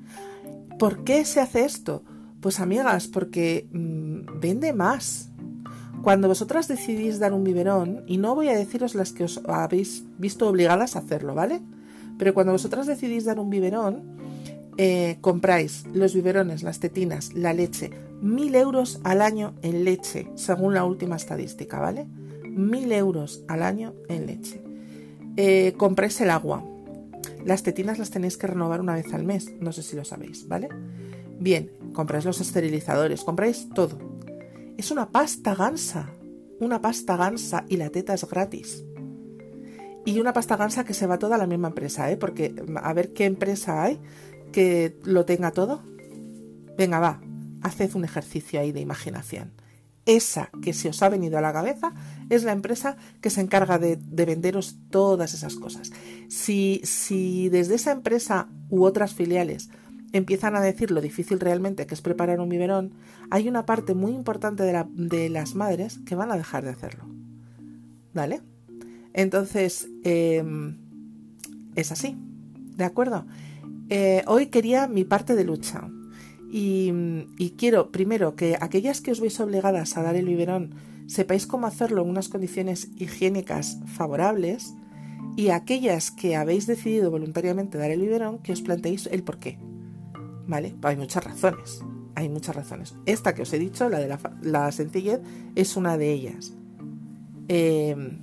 ¿Por 0.80 1.04
qué 1.04 1.25
se 1.25 1.42
hace 1.42 1.66
esto? 1.66 2.04
Pues 2.41 2.60
amigas, 2.60 3.08
porque 3.08 3.67
mm, 3.72 4.39
vende 4.39 4.74
más. 4.74 5.29
Cuando 6.03 6.29
vosotras 6.29 6.67
decidís 6.67 7.19
dar 7.19 7.34
un 7.34 7.43
biberón, 7.43 8.03
y 8.08 8.17
no 8.17 8.36
voy 8.36 8.48
a 8.48 8.55
deciros 8.55 8.96
las 8.96 9.12
que 9.12 9.25
os 9.25 9.41
habéis 9.48 10.05
visto 10.17 10.48
obligadas 10.48 10.96
a 10.96 11.00
hacerlo, 11.00 11.36
¿vale? 11.36 11.62
Pero 12.17 12.34
cuando 12.34 12.53
vosotras 12.53 12.88
decidís 12.88 13.25
dar 13.25 13.39
un 13.39 13.50
biberón, 13.50 14.03
eh, 14.77 15.17
compráis 15.19 15.86
los 15.93 16.13
biberones, 16.13 16.63
las 16.63 16.79
tetinas, 16.79 17.34
la 17.34 17.51
leche, 17.51 17.91
mil 18.22 18.55
euros 18.55 19.01
al 19.03 19.22
año 19.22 19.53
en 19.62 19.84
leche, 19.84 20.29
según 20.36 20.74
la 20.74 20.86
última 20.86 21.17
estadística, 21.17 21.79
¿vale? 21.79 22.08
Mil 22.46 22.91
euros 22.93 23.43
al 23.50 23.63
año 23.63 23.93
en 24.08 24.25
leche. 24.25 24.62
Eh, 25.36 25.74
compráis 25.75 26.22
el 26.22 26.29
agua. 26.29 26.63
Las 27.46 27.63
tetinas 27.63 28.00
las 28.00 28.10
tenéis 28.10 28.38
que 28.38 28.48
renovar 28.48 28.79
una 28.79 28.96
vez 28.96 29.13
al 29.13 29.24
mes, 29.24 29.51
no 29.60 29.74
sé 29.74 29.84
si 29.84 29.98
lo 29.98 30.05
sabéis, 30.05 30.48
¿vale? 30.48 30.69
Bien, 31.39 31.72
compráis 31.93 32.25
los 32.25 32.41
esterilizadores, 32.41 33.24
compráis 33.24 33.69
todo. 33.74 33.98
Es 34.77 34.91
una 34.91 35.10
pasta 35.10 35.55
gansa, 35.55 36.10
una 36.60 36.81
pasta 36.81 37.15
gansa 37.15 37.65
y 37.69 37.77
la 37.77 37.89
teta 37.89 38.13
es 38.13 38.27
gratis. 38.27 38.84
Y 40.05 40.19
una 40.19 40.34
pasta 40.34 40.58
gansa 40.58 40.84
que 40.84 40.93
se 40.93 41.08
va 41.08 41.19
toda 41.19 41.36
a 41.36 41.39
la 41.39 41.48
misma 41.48 41.69
empresa, 41.69 42.12
¿eh? 42.12 42.17
Porque 42.17 42.53
a 42.81 42.93
ver 42.93 43.13
qué 43.13 43.25
empresa 43.25 43.84
hay 43.84 44.00
que 44.51 44.98
lo 45.03 45.25
tenga 45.25 45.51
todo? 45.51 45.81
Venga, 46.77 47.00
va, 47.00 47.22
haced 47.62 47.96
un 47.96 48.03
ejercicio 48.03 48.60
ahí 48.60 48.72
de 48.72 48.81
imaginación. 48.81 49.51
Esa 50.05 50.50
que 50.62 50.74
se 50.74 50.89
os 50.89 51.03
ha 51.03 51.10
venido 51.10 51.38
a 51.38 51.41
la 51.41 51.53
cabeza 51.53 51.93
es 52.29 52.43
la 52.43 52.51
empresa 52.51 52.98
que 53.22 53.29
se 53.29 53.41
encarga 53.41 53.77
de, 53.77 53.98
venderos 54.12 54.77
todas 54.89 55.34
esas 55.34 55.55
cosas. 55.55 55.91
Si, 56.27 56.81
si 56.84 57.50
desde 57.50 57.75
esa 57.75 57.91
empresa 57.91 58.50
u 58.69 58.84
otras 58.84 59.13
filiales 59.13 59.69
empiezan 60.13 60.56
a 60.56 60.62
decir 60.62 60.92
lo 60.92 61.01
difícil 61.01 61.39
realmente 61.39 61.86
que 61.86 61.96
es 61.96 62.01
preparar 62.01 62.39
un 62.39 62.50
biberón, 62.50 62.94
hay 63.30 63.48
una 63.48 63.66
parte 63.66 63.94
muy 63.94 64.13
importante 64.13 64.63
de, 64.63 65.30
las 65.30 65.56
madres 65.56 66.00
que 66.06 66.16
van 66.16 66.32
a 66.32 66.38
dejar 66.38 66.63
de 66.63 66.72
hacerlo. 66.72 67.06
¿Vale? 68.13 68.42
Entonces, 69.13 69.88
em, 70.04 70.78
es 71.75 71.92
así. 71.92 72.18
¿De 72.75 72.84
acuerdo? 72.84 73.25
Eh, 73.89 74.24
hoy 74.28 74.48
quería 74.48 74.88
mi 74.88 75.04
parte 75.04 75.36
de 75.36 75.44
lucha. 75.44 75.89
Y, 76.51 77.54
quiero, 77.58 77.92
primero, 77.92 78.36
que 78.36 78.58
aquellas 78.60 79.01
que 79.01 79.12
os 79.12 79.20
veis 79.20 79.39
obligadas 79.39 79.98
a 79.98 80.01
dar 80.01 80.16
el 80.16 80.25
biberón 80.25 80.74
sepáis 81.06 81.46
cómo 81.46 81.68
hacerlo 81.68 82.01
en 82.01 82.10
unas 82.10 82.30
condiciones 82.30 82.89
higiénicas 82.98 83.80
favorables. 83.86 84.74
Y 85.36 85.50
aquellas 85.50 86.12
que 86.12 86.36
habéis 86.36 86.66
decidido 86.66 87.12
voluntariamente 87.12 87.78
dar 87.78 87.92
el 87.92 88.01
biberón, 88.01 88.39
que 88.39 88.51
os 88.51 88.62
planteéis 88.62 89.08
el 89.08 89.24
por 89.24 89.38
qué. 89.38 89.60
¿Vale? 90.50 90.75
Hay 90.84 90.98
muchas 90.98 91.24
razones. 91.24 91.82
Hay 92.15 92.27
muchas 92.27 92.56
razones. 92.56 92.96
Esta 93.06 93.34
que 93.34 93.44
os 93.44 93.53
he 93.53 93.60
dicho, 93.60 93.88
la 93.88 94.00
de 94.00 94.18
la, 94.41 94.72
sencillez, 94.74 95.22
es 95.56 95.77
una 95.77 95.98
de 95.98 96.12
ellas. 96.12 96.53
Eh, 97.48 98.20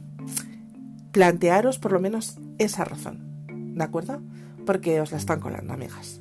plantearos 1.13 1.79
por 1.79 1.93
lo 1.93 2.01
menos 2.01 2.37
esa 2.59 2.85
razón. 2.85 3.25
¿De 3.75 3.83
acuerdo? 3.83 4.21
porque 4.67 5.01
os 5.01 5.13
la 5.13 5.17
están 5.17 5.41
colando, 5.41 5.73
amigas. 5.73 6.21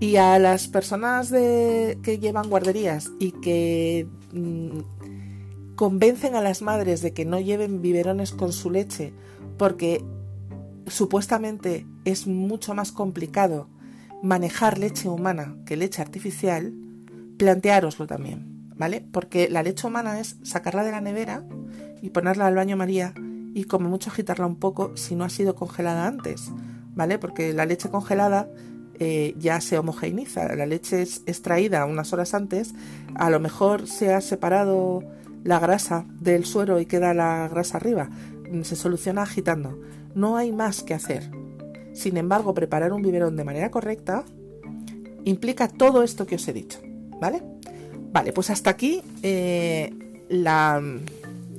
Y 0.00 0.16
a 0.16 0.40
las 0.40 0.66
personas 0.66 1.30
de, 1.30 1.98
que 2.02 2.18
llevan 2.18 2.48
guarderías 2.48 3.12
y 3.20 3.30
que 3.30 4.08
mm, 4.32 5.76
convencen 5.76 6.34
a 6.34 6.40
las 6.40 6.62
madres 6.62 7.02
de 7.02 7.12
que 7.12 7.24
no 7.24 7.38
lleven 7.38 7.82
biberones 7.82 8.32
con 8.32 8.52
su 8.52 8.70
leche 8.70 9.12
porque 9.58 10.04
supuestamente 10.88 11.86
es 12.04 12.26
mucho 12.26 12.74
más 12.74 12.90
complicado 12.90 13.68
manejar 14.22 14.78
leche 14.78 15.08
humana 15.08 15.56
que 15.66 15.76
leche 15.76 16.00
artificial, 16.02 16.72
planteároslo 17.38 18.06
también, 18.06 18.70
¿vale? 18.76 19.04
Porque 19.12 19.48
la 19.48 19.62
leche 19.62 19.86
humana 19.86 20.20
es 20.20 20.36
sacarla 20.42 20.84
de 20.84 20.92
la 20.92 21.00
nevera 21.00 21.44
y 22.00 22.10
ponerla 22.10 22.46
al 22.46 22.54
baño 22.54 22.76
María 22.76 23.14
y 23.54 23.64
como 23.64 23.88
mucho 23.88 24.10
agitarla 24.10 24.46
un 24.46 24.56
poco 24.56 24.96
si 24.96 25.14
no 25.14 25.24
ha 25.24 25.28
sido 25.28 25.54
congelada 25.54 26.06
antes 26.06 26.50
¿vale? 26.94 27.18
Porque 27.18 27.52
la 27.52 27.66
leche 27.66 27.90
congelada 27.90 28.48
eh, 28.98 29.34
ya 29.38 29.60
se 29.60 29.78
homogeneiza, 29.78 30.54
la 30.54 30.66
leche 30.66 31.02
es 31.02 31.22
extraída 31.26 31.86
unas 31.86 32.12
horas 32.12 32.34
antes, 32.34 32.74
a 33.14 33.30
lo 33.30 33.40
mejor 33.40 33.86
se 33.86 34.12
ha 34.12 34.20
separado 34.20 35.02
la 35.44 35.58
grasa 35.58 36.06
del 36.20 36.44
suero 36.44 36.80
y 36.80 36.86
queda 36.86 37.14
la 37.14 37.48
grasa 37.48 37.78
arriba, 37.78 38.10
se 38.62 38.76
soluciona 38.76 39.22
agitando, 39.22 39.80
no 40.14 40.36
hay 40.36 40.52
más 40.52 40.82
que 40.82 40.94
hacer. 40.94 41.30
Sin 41.92 42.16
embargo, 42.16 42.54
preparar 42.54 42.92
un 42.92 43.02
biberón 43.02 43.36
de 43.36 43.44
manera 43.44 43.70
correcta 43.70 44.24
implica 45.24 45.68
todo 45.68 46.02
esto 46.02 46.26
que 46.26 46.34
os 46.36 46.48
he 46.48 46.52
dicho, 46.52 46.80
¿vale? 47.20 47.42
Vale, 48.12 48.32
pues 48.32 48.50
hasta 48.50 48.70
aquí 48.70 49.02
eh, 49.22 49.92
la, 50.28 50.82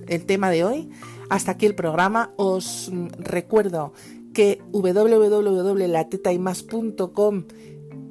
el 0.08 0.26
tema 0.26 0.50
de 0.50 0.64
hoy. 0.64 0.90
Hasta 1.30 1.52
aquí 1.52 1.66
el 1.66 1.76
programa. 1.76 2.32
Os 2.36 2.92
recuerdo 3.18 3.94
que 4.34 4.62
www.latetaymas.com 4.72 7.44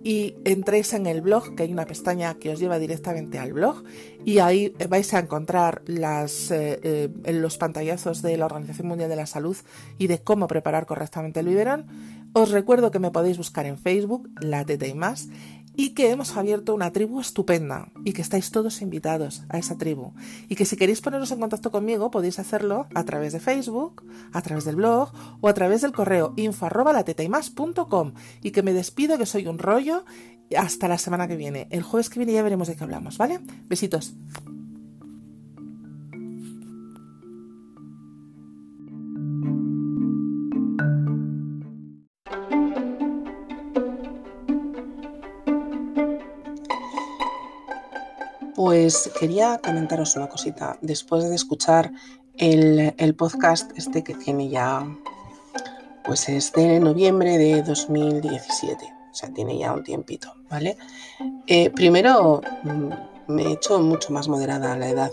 y 0.05 0.35
entréis 0.45 0.93
en 0.95 1.07
el 1.07 1.21
blog, 1.21 1.55
que 1.55 1.65
hay 1.65 1.73
una 1.73 1.87
pestaña 1.87 2.35
que 2.35 2.51
os 2.51 2.59
lleva 2.59 2.79
directamente 2.79 3.39
al 3.39 3.53
blog, 3.53 3.85
y 4.25 4.39
ahí 4.39 4.75
vais 4.89 5.13
a 5.15 5.21
encontrar 5.21 5.83
eh, 5.87 6.27
eh, 6.51 7.33
los 7.33 7.59
pantallazos 7.59 8.23
de 8.23 8.37
la 8.37 8.47
Organización 8.47 8.89
Mundial 8.89 9.11
de 9.11 9.17
la 9.17 9.27
Salud 9.27 9.57
y 9.99 10.07
de 10.07 10.21
cómo 10.21 10.49
preparar 10.49 10.87
correctamente 10.87 11.41
el 11.41 11.47
biberón. 11.47 11.87
Os 12.35 12.51
recuerdo 12.51 12.91
que 12.91 12.99
me 12.99 13.11
podéis 13.11 13.37
buscar 13.37 13.67
en 13.67 13.79
Facebook, 13.79 14.31
La 14.41 14.65
Teta 14.65 14.87
y 14.87 14.95
Más, 14.95 15.29
y 15.75 15.91
que 15.91 16.11
hemos 16.11 16.37
abierto 16.37 16.75
una 16.75 16.93
tribu 16.93 17.21
estupenda 17.21 17.89
y 18.05 18.13
que 18.13 18.23
estáis 18.23 18.51
todos 18.51 18.83
invitados 18.83 19.43
a 19.49 19.59
esa 19.59 19.79
tribu 19.79 20.13
y 20.49 20.57
que 20.57 20.65
si 20.65 20.77
queréis 20.77 21.01
poneros 21.01 21.31
en 21.31 21.41
contacto 21.41 21.71
conmigo 21.71 22.11
podéis 22.11 22.39
hacerlo 22.39 22.87
a 22.95 23.05
través 23.05 23.33
de 23.33 23.41
Facebook, 23.41 24.05
a 24.33 24.43
través 24.43 24.65
del 24.65 24.77
blog 24.77 25.13
o 25.41 25.49
a 25.49 25.55
través 25.55 25.83
del 25.83 25.93
correo 25.93 26.35
info 26.37 26.69
y 28.43 28.51
que 28.51 28.63
me 28.63 28.73
despido 28.73 29.19
que 29.19 29.27
soy 29.27 29.47
un 29.47 29.59
rollo 29.59 30.05
hasta 30.57 30.89
la 30.89 30.99
semana 30.99 31.29
que 31.29 31.37
viene. 31.37 31.67
El 31.71 31.83
jueves 31.83 32.11
que 32.11 32.19
viene 32.19 32.33
ya 32.33 32.43
veremos 32.43 32.69
de 32.69 32.77
qué 32.77 32.85
hablamos, 32.85 33.19
¿vale? 33.19 33.41
Besitos. 33.69 34.15
Pues 48.73 49.11
quería 49.21 49.61
comentaros 49.63 50.17
una 50.17 50.31
cosita. 50.31 50.79
Después 50.81 51.29
de 51.29 51.35
escuchar 51.35 51.93
el, 52.39 53.15
podcast 53.19 53.71
este 53.77 54.03
que 54.03 54.15
tiene 54.15 54.49
ya, 54.49 54.83
pues 56.05 56.31
es 56.31 56.55
de 56.55 56.81
noviembre 56.81 57.37
de 57.37 57.63
2017, 57.63 58.95
o 59.11 59.15
sea, 59.15 59.31
tiene 59.35 59.59
ya 59.59 59.75
un 59.75 59.85
tiempito, 59.85 60.33
¿vale? 60.49 60.79
Eh, 61.47 61.69
primero 61.69 62.41
mm, 62.63 63.33
me 63.35 63.43
he 63.43 63.53
hecho 63.53 63.79
mucho 63.79 64.11
más 64.11 64.29
moderada 64.29 64.75
la 64.79 64.89
edad 64.89 65.13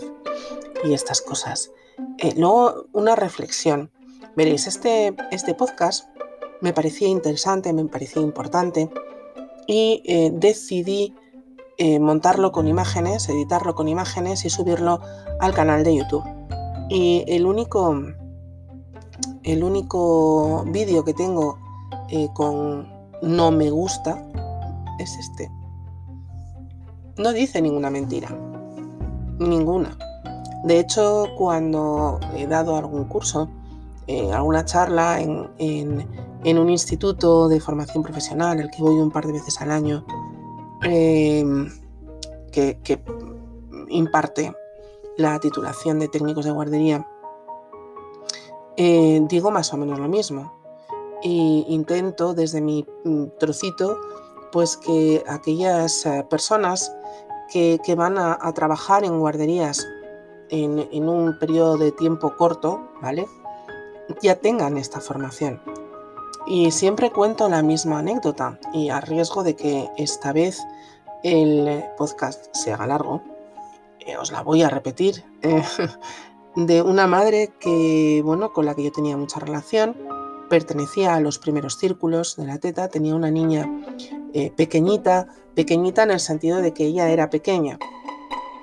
y 0.82 0.94
estas 0.94 1.20
cosas. 1.20 1.70
Eh, 2.16 2.32
luego, 2.38 2.86
una 2.94 3.14
reflexión. 3.14 3.90
Veréis, 4.36 4.68
este, 4.68 5.14
este 5.32 5.52
podcast 5.52 6.08
me 6.62 6.72
parecía 6.72 7.08
interesante, 7.08 7.74
me 7.74 7.84
parecía 7.84 8.22
importante 8.22 8.88
y 9.66 10.02
eh, 10.06 10.30
decidí 10.32 11.14
eh, 11.82 11.98
montarlo 11.98 12.52
con 12.52 12.68
imágenes, 12.68 13.26
editarlo 13.30 13.74
con 13.74 13.88
imágenes 13.88 14.44
y 14.44 14.50
subirlo 14.50 15.00
al 15.40 15.54
canal 15.54 15.82
de 15.82 15.96
YouTube. 15.96 16.24
Y 16.90 17.24
el 17.26 17.46
único, 17.46 17.98
el 19.44 19.64
único 19.64 20.62
vídeo 20.66 21.04
que 21.04 21.14
tengo 21.14 21.56
eh, 22.10 22.28
con 22.34 22.86
no 23.22 23.50
me 23.50 23.70
gusta 23.70 24.22
es 24.98 25.16
este. 25.16 25.50
No 27.16 27.32
dice 27.32 27.62
ninguna 27.62 27.88
mentira. 27.88 28.28
Ninguna. 29.38 29.96
De 30.64 30.80
hecho, 30.80 31.28
cuando 31.38 32.20
he 32.36 32.46
dado 32.46 32.76
algún 32.76 33.04
curso 33.04 33.48
eh, 34.06 34.32
alguna 34.32 34.64
charla 34.64 35.20
en, 35.20 36.58
un 36.58 36.68
instituto 36.68 37.48
de 37.48 37.58
formación 37.58 38.02
profesional, 38.02 38.58
al 38.58 38.68
que 38.68 38.82
voy 38.82 38.96
un 38.96 39.12
par 39.12 39.24
de 39.24 39.32
veces 39.32 39.60
al 39.62 39.70
año, 39.70 40.04
em, 40.82 41.68
que, 42.52 43.02
imparte 43.88 44.52
la 45.16 45.38
titulación 45.40 45.98
de 45.98 46.08
técnicos 46.08 46.44
de 46.44 46.52
guardería, 46.52 47.06
eh, 48.76 49.20
digo 49.28 49.50
más 49.50 49.72
o 49.72 49.76
menos 49.76 49.98
lo 49.98 50.08
mismo. 50.08 50.58
E 51.22 51.64
intento 51.68 52.32
desde 52.32 52.60
mi 52.60 52.86
mm, 53.04 53.24
trocito, 53.38 53.98
pues 54.52 54.76
que 54.76 55.22
aquellas 55.28 56.06
eh, 56.06 56.26
personas 56.30 56.92
que, 57.52 57.94
van 57.96 58.16
a, 58.16 58.38
trabajar 58.54 59.04
en 59.04 59.18
guarderías 59.18 59.86
en, 60.48 60.88
en, 60.92 61.08
un 61.08 61.38
periodo 61.38 61.76
de 61.76 61.92
tiempo 61.92 62.36
corto, 62.36 62.88
¿vale? 63.02 63.26
Ya 64.22 64.36
tengan 64.36 64.76
esta 64.76 65.00
formación. 65.00 65.60
Y 66.52 66.72
siempre 66.72 67.12
cuento 67.12 67.48
la 67.48 67.62
misma 67.62 68.00
anécdota 68.00 68.58
y 68.74 68.88
a 68.88 69.00
riesgo 69.00 69.44
de 69.44 69.54
que 69.54 69.88
esta 69.96 70.32
vez 70.32 70.58
el 71.22 71.84
podcast 71.96 72.52
se 72.52 72.72
haga 72.72 72.88
largo, 72.88 73.22
eh, 74.00 74.16
os 74.16 74.32
la 74.32 74.42
voy 74.42 74.62
a 74.62 74.68
repetir, 74.68 75.24
eh, 75.42 75.62
de 76.56 76.82
una 76.82 77.06
madre 77.06 77.52
que, 77.60 78.20
bueno, 78.24 78.52
con 78.52 78.66
la 78.66 78.74
que 78.74 78.82
yo 78.82 78.90
tenía 78.90 79.16
mucha 79.16 79.38
relación, 79.38 79.96
pertenecía 80.48 81.14
a 81.14 81.20
los 81.20 81.38
primeros 81.38 81.78
círculos 81.78 82.34
de 82.34 82.46
la 82.46 82.58
teta, 82.58 82.88
tenía 82.88 83.14
una 83.14 83.30
niña 83.30 83.70
eh, 84.34 84.50
pequeñita, 84.50 85.28
pequeñita 85.54 86.02
en 86.02 86.10
el 86.10 86.20
sentido 86.20 86.60
de 86.60 86.74
que 86.74 86.84
ella 86.84 87.10
era 87.10 87.30
pequeña. 87.30 87.78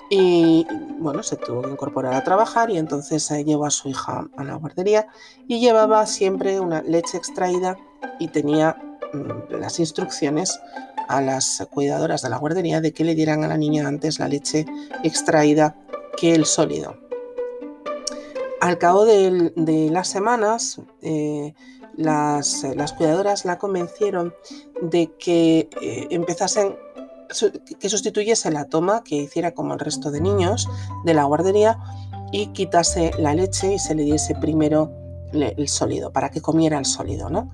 Y 0.10 0.66
bueno, 1.00 1.22
se 1.22 1.36
tuvo 1.36 1.64
que 1.64 1.72
incorporar 1.72 2.14
a 2.14 2.24
trabajar 2.24 2.70
y 2.70 2.78
entonces 2.78 3.30
llevó 3.46 3.66
a 3.66 3.72
su 3.72 3.90
hija 3.90 4.28
a 4.38 4.44
la 4.44 4.56
guardería 4.56 5.08
y 5.48 5.60
llevaba 5.60 6.06
siempre 6.06 6.60
una 6.60 6.82
leche 6.82 7.18
extraída 7.18 7.78
y 8.20 8.30
tenía 8.30 8.78
mm, 9.14 9.56
las 9.60 9.80
instrucciones 9.80 10.60
a 11.08 11.22
las 11.22 11.68
cuidadoras 11.72 12.22
de 12.22 12.30
la 12.30 12.38
guardería 12.38 12.82
de 12.82 12.94
que 12.94 13.04
le 13.04 13.16
dieran 13.16 13.44
a 13.44 13.48
la 13.48 13.58
niña 13.58 13.88
antes 13.88 14.20
la 14.20 14.28
leche 14.28 14.66
extraída 15.04 15.76
que 16.18 16.36
el 16.36 16.46
sólido. 16.46 16.98
Al 18.60 18.78
cabo 18.78 19.06
de, 19.06 19.90
las 19.92 20.08
semanas, 20.08 20.82
eh, 21.02 21.54
las, 21.96 22.66
cuidadoras 22.98 23.46
la 23.46 23.58
convencieron 23.58 24.34
de 24.82 25.12
que 25.18 25.70
eh, 25.82 26.08
empezasen 26.10 26.76
que 27.80 27.90
sustituyese 27.90 28.52
la 28.52 28.66
toma, 28.66 29.04
que 29.04 29.16
hiciera 29.16 29.54
como 29.54 29.74
el 29.74 29.80
resto 29.80 30.12
de 30.12 30.22
niños 30.22 30.68
de 31.06 31.14
la 31.14 31.24
guardería 31.24 31.78
y 32.32 32.48
quitase 32.48 33.12
la 33.18 33.34
leche 33.34 33.74
y 33.74 33.80
se 33.80 33.96
le 33.96 34.04
diese 34.04 34.36
primero 34.36 34.92
el 35.34 35.68
sólido, 35.68 36.12
para 36.12 36.30
que 36.30 36.42
comiera 36.42 36.78
el 36.78 36.86
sólido, 36.86 37.30
¿no? 37.30 37.52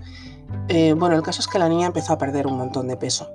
Eh, 0.68 0.94
bueno, 0.94 1.16
el 1.16 1.24
caso 1.24 1.42
es 1.42 1.48
que 1.48 1.60
la 1.60 1.70
niña 1.70 1.88
empezó 1.88 2.14
a 2.14 2.18
perder 2.18 2.48
un 2.48 2.58
montón 2.58 2.88
de 2.88 2.98
peso. 2.98 3.32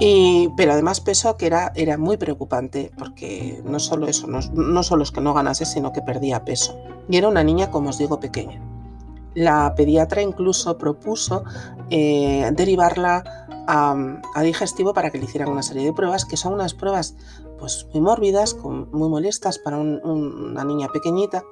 Y, 0.00 0.48
pero 0.56 0.72
además 0.72 1.00
peso 1.00 1.36
que 1.36 1.46
era, 1.46 1.72
era 1.74 1.96
muy 1.96 2.16
preocupante, 2.16 2.90
porque 2.98 3.62
no 3.64 3.78
solo 3.78 4.08
eso, 4.08 4.26
no, 4.26 4.82
solo 4.82 5.02
es 5.02 5.10
que 5.12 5.20
no 5.20 5.34
ganase, 5.34 5.64
sino 5.64 5.92
que 5.92 6.02
perdía 6.02 6.44
peso. 6.44 6.76
Y 7.08 7.16
era 7.16 7.28
una 7.28 7.44
niña, 7.44 7.70
como 7.70 7.90
os 7.90 7.98
digo, 7.98 8.18
pequeña. 8.18 8.60
La 9.34 9.74
pediatra 9.74 10.22
incluso 10.22 10.78
propuso 10.78 11.44
eh, 11.90 12.50
derivarla 12.54 13.44
a, 13.66 14.42
digestivo 14.42 14.92
para 14.92 15.10
que 15.10 15.18
le 15.18 15.24
hicieran 15.24 15.48
una 15.48 15.62
serie 15.62 15.84
de 15.84 15.92
pruebas, 15.92 16.24
que 16.24 16.36
son 16.36 16.52
unas 16.54 16.74
pruebas 16.74 17.16
pues, 17.58 17.86
muy 17.92 18.02
mórbidas, 18.02 18.56
muy 18.56 19.08
molestas 19.08 19.58
para 19.58 19.78
una 19.78 20.64
niña 20.64 20.88
pequeñita, 20.88 21.42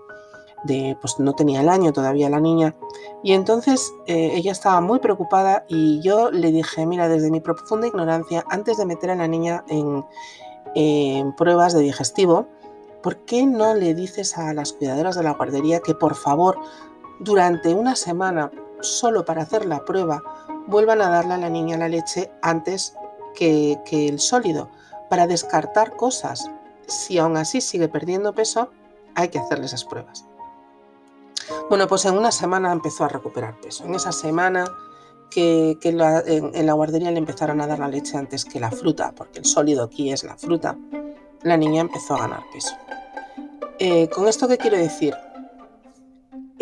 de, 0.64 0.96
pues 1.00 1.18
no 1.18 1.32
tenía 1.32 1.60
el 1.60 1.68
año 1.68 1.92
todavía 1.92 2.30
la 2.30 2.40
niña. 2.40 2.76
Y 3.22 3.32
entonces 3.32 3.92
eh, 4.06 4.32
ella 4.34 4.52
estaba 4.52 4.80
muy 4.80 5.00
preocupada 5.00 5.64
y 5.68 6.00
yo 6.02 6.30
le 6.30 6.52
dije, 6.52 6.86
mira, 6.86 7.08
desde 7.08 7.30
mi 7.30 7.40
profunda 7.40 7.86
ignorancia, 7.86 8.44
antes 8.48 8.76
de 8.76 8.86
meter 8.86 9.10
a 9.10 9.16
la 9.16 9.28
niña 9.28 9.64
en, 9.68 10.04
en 10.74 11.34
pruebas 11.34 11.72
de 11.72 11.80
digestivo, 11.80 12.46
¿por 13.02 13.18
qué 13.24 13.46
no 13.46 13.74
le 13.74 13.94
dices 13.94 14.38
a 14.38 14.54
las 14.54 14.72
cuidadoras 14.72 15.16
de 15.16 15.24
la 15.24 15.32
guardería 15.32 15.80
que 15.80 15.94
por 15.94 16.14
favor 16.14 16.58
durante 17.22 17.72
una 17.72 17.94
semana, 17.94 18.50
solo 18.80 19.24
para 19.24 19.42
hacer 19.42 19.64
la 19.64 19.84
prueba, 19.84 20.22
vuelvan 20.66 21.00
a 21.00 21.08
darle 21.08 21.34
a 21.34 21.38
la 21.38 21.50
niña 21.50 21.78
la 21.78 21.88
leche 21.88 22.30
antes 22.42 22.96
que, 23.34 23.78
el 23.90 24.18
sólido, 24.18 24.68
para 25.08 25.26
descartar 25.26 25.96
cosas? 25.96 26.50
Si 26.86 27.18
aún 27.18 27.36
así 27.36 27.60
sigue 27.60 27.88
perdiendo 27.88 28.34
peso, 28.34 28.70
hay 29.14 29.28
que 29.28 29.38
hacerle 29.38 29.66
esas 29.66 29.84
pruebas. 29.84 30.26
Bueno, 31.68 31.86
pues 31.86 32.04
en 32.04 32.16
una 32.16 32.32
semana 32.32 32.72
empezó 32.72 33.04
a 33.04 33.08
recuperar 33.08 33.60
peso. 33.60 33.84
En 33.84 33.94
esa 33.94 34.12
semana 34.12 34.64
que, 35.30 35.78
en, 35.82 36.66
la 36.66 36.72
guardería 36.72 37.10
le 37.10 37.18
empezaron 37.18 37.60
a 37.60 37.66
dar 37.66 37.78
la 37.78 37.88
leche 37.88 38.16
antes 38.16 38.44
que 38.44 38.58
la 38.58 38.70
fruta, 38.70 39.12
porque 39.16 39.38
el 39.38 39.44
sólido 39.44 39.84
aquí 39.84 40.12
es 40.12 40.24
la 40.24 40.36
fruta, 40.36 40.76
la 41.42 41.56
niña 41.56 41.82
empezó 41.82 42.16
a 42.16 42.20
ganar 42.20 42.42
peso. 42.52 42.74
Eh, 43.78 44.08
¿Con 44.10 44.28
esto 44.28 44.48
qué 44.48 44.58
quiero 44.58 44.76
decir? 44.76 45.14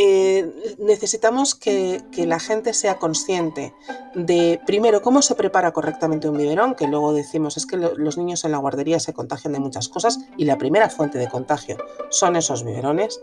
Eh, 0.03 0.77
necesitamos 0.79 1.55
que, 1.55 2.03
la 2.17 2.41
gente 2.41 2.73
sea 2.73 2.97
consciente 2.97 3.75
de, 4.15 4.59
primero, 4.65 5.03
cómo 5.03 5.21
se 5.21 5.35
prepara 5.35 5.73
correctamente 5.73 6.27
un 6.27 6.39
biberón, 6.39 6.75
que 6.75 6.87
luego 6.87 7.13
decimos 7.13 7.59
es 7.59 7.67
que 7.67 7.77
los 7.77 8.17
niños 8.17 8.47
en 8.47 8.53
la 8.53 8.57
guardería 8.57 8.99
se 8.99 9.13
contagian 9.13 9.53
de 9.53 9.61
muchas 9.61 9.91
cosas 9.91 10.21
y 10.39 10.47
la 10.47 10.57
primera 10.57 10.89
fuente 10.89 11.19
de 11.19 11.29
contagio 11.29 11.77
son 12.09 12.37
esos 12.37 12.65
biberones 12.65 13.21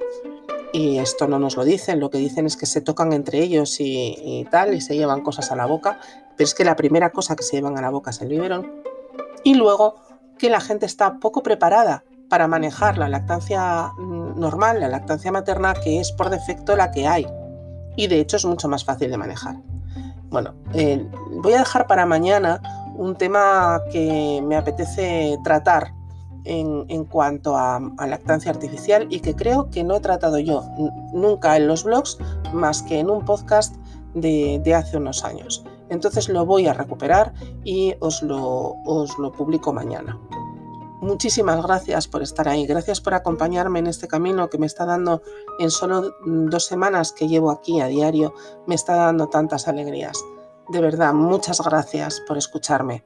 y 0.72 1.00
esto 1.00 1.28
no 1.28 1.40
nos 1.40 1.58
lo 1.58 1.66
dicen, 1.66 2.00
lo 2.00 2.12
que 2.12 2.20
dicen 2.20 2.46
es 2.46 2.56
que 2.56 2.68
se 2.68 2.82
tocan 2.82 3.12
entre 3.12 3.40
ellos 3.40 3.78
y, 3.80 4.46
tal, 4.52 4.76
y 4.76 4.82
se 4.82 4.96
llevan 4.96 5.24
cosas 5.24 5.52
a 5.52 5.56
la 5.56 5.66
boca, 5.66 6.00
pero 6.36 6.46
es 6.46 6.54
que 6.54 6.63
la 6.63 6.76
primera 6.76 7.12
cosa 7.12 7.36
que 7.36 7.42
se 7.42 7.56
llevan 7.56 7.76
a 7.80 7.82
la 7.82 7.90
boca 7.90 8.12
es 8.12 8.22
el 8.22 8.28
biberón. 8.28 8.84
Y 9.44 9.56
luego 9.56 9.96
que 10.38 10.52
la 10.52 10.60
gente 10.60 10.86
está 10.86 11.18
poco 11.18 11.42
preparada 11.42 12.04
para 12.30 12.48
manejar 12.48 12.98
la 12.98 13.10
lactancia 13.10 13.92
normal, 13.98 14.80
la 14.80 14.90
lactancia 14.90 15.32
materna, 15.32 15.74
que 15.74 16.00
es 16.00 16.12
por 16.12 16.30
defecto 16.30 16.76
la 16.76 16.92
que 16.92 17.08
hay. 17.08 17.26
Y 17.96 18.08
de 18.08 18.20
hecho 18.20 18.38
es 18.38 18.46
mucho 18.46 18.68
más 18.68 18.84
fácil 18.84 19.10
de 19.10 19.18
manejar. 19.18 19.56
Bueno, 20.30 20.54
eh, 20.74 21.08
voy 21.42 21.54
a 21.54 21.60
dejar 21.60 21.88
para 21.88 22.06
mañana 22.06 22.62
un 22.96 23.16
tema 23.16 23.82
que 23.92 24.44
me 24.46 24.58
apetece 24.58 25.38
tratar 25.44 25.94
en, 26.44 27.06
cuanto 27.06 27.58
a, 27.58 27.80
lactancia 28.08 28.52
artificial 28.52 29.08
y 29.10 29.20
que 29.20 29.36
creo 29.36 29.70
que 29.70 29.84
no 29.84 29.96
he 29.96 30.00
tratado 30.00 30.40
yo 30.40 30.63
nunca 31.13 31.58
en 31.58 31.68
los 31.68 31.84
blogs 31.84 32.18
más 32.54 32.82
que 32.84 33.00
en 33.00 33.10
un 33.10 33.26
podcast 33.26 33.76
de, 34.13 34.74
hace 34.74 34.98
unos 34.98 35.24
años. 35.26 35.66
Entonces 35.90 36.30
lo 36.30 36.46
voy 36.46 36.68
a 36.68 36.74
recuperar 36.74 37.34
y 37.63 37.96
os 38.00 38.22
lo 38.22 38.76
publico 39.38 39.74
mañana. 39.74 40.18
Muchísimas 41.00 41.62
gracias 41.62 42.08
por 42.08 42.24
estar 42.24 42.48
ahí, 42.48 42.66
gracias 42.66 43.02
por 43.02 43.14
acompañarme 43.14 43.80
en 43.80 43.88
este 43.88 44.08
camino 44.08 44.50
que 44.50 44.58
me 44.58 44.66
está 44.66 44.84
dando 44.84 45.22
en 45.60 45.70
solo 45.70 46.16
dos 46.26 46.66
semanas 46.66 47.12
que 47.12 47.28
llevo 47.28 47.52
aquí 47.52 47.80
a 47.82 47.88
diario, 47.88 48.34
me 48.66 48.74
está 48.74 48.96
dando 48.96 49.28
tantas 49.28 49.68
alegrías. 49.68 50.18
De 50.70 50.82
verdad, 50.82 51.14
muchas 51.14 51.62
gracias 51.62 52.22
por 52.28 52.38
escucharme. 52.38 53.06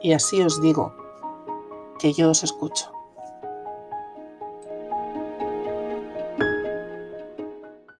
Y 0.00 0.14
así 0.14 0.40
os 0.40 0.62
digo, 0.62 0.94
que 1.98 2.14
yo 2.14 2.30
os 2.30 2.42
escucho. 2.42 2.95